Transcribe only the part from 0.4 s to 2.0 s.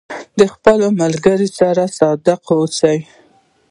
خپلو ملګرو سره